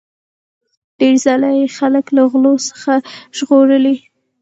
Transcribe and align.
ډیر 0.99 1.15
ځله 1.25 1.49
یې 1.57 1.65
خلک 1.77 2.05
له 2.15 2.23
غلو 2.31 2.55
څخه 2.69 2.93
ژغورلي. 3.37 3.95